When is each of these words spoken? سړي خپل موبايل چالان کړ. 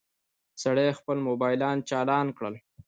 سړي 0.63 0.87
خپل 0.99 1.17
موبايل 1.27 1.61
چالان 1.89 2.27
کړ. 2.37 2.51